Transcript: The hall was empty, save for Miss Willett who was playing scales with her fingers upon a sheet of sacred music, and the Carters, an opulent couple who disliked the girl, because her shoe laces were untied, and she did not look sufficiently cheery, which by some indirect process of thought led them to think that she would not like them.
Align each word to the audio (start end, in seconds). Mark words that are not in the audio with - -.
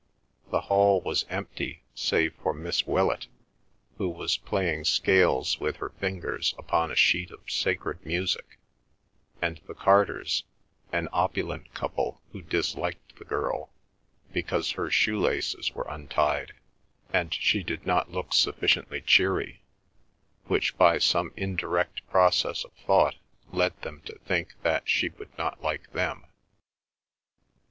The 0.49 0.61
hall 0.61 0.99
was 0.99 1.27
empty, 1.29 1.83
save 1.93 2.33
for 2.41 2.55
Miss 2.55 2.87
Willett 2.87 3.27
who 3.99 4.09
was 4.09 4.35
playing 4.35 4.85
scales 4.85 5.59
with 5.59 5.75
her 5.75 5.89
fingers 5.91 6.55
upon 6.57 6.89
a 6.89 6.95
sheet 6.95 7.29
of 7.29 7.51
sacred 7.51 8.03
music, 8.03 8.57
and 9.43 9.61
the 9.67 9.75
Carters, 9.75 10.43
an 10.91 11.07
opulent 11.13 11.75
couple 11.75 12.19
who 12.31 12.41
disliked 12.41 13.17
the 13.17 13.25
girl, 13.25 13.69
because 14.33 14.71
her 14.71 14.89
shoe 14.89 15.19
laces 15.19 15.71
were 15.75 15.85
untied, 15.87 16.53
and 17.13 17.31
she 17.31 17.61
did 17.61 17.85
not 17.85 18.09
look 18.09 18.33
sufficiently 18.33 19.01
cheery, 19.01 19.61
which 20.45 20.75
by 20.79 20.97
some 20.97 21.31
indirect 21.37 22.07
process 22.09 22.65
of 22.65 22.73
thought 22.73 23.17
led 23.51 23.79
them 23.83 24.01
to 24.05 24.17
think 24.25 24.55
that 24.63 24.89
she 24.89 25.09
would 25.09 25.37
not 25.37 25.61
like 25.61 25.91
them. 25.91 26.25